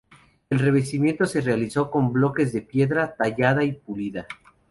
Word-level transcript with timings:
El 0.49 0.57
revestimiento 0.57 1.27
se 1.27 1.41
realizó 1.41 1.91
con 1.91 2.11
bloques 2.11 2.51
de 2.53 2.63
piedra 2.63 3.15
tallada 3.15 3.63
y 3.63 3.73
pulida. 3.73 4.25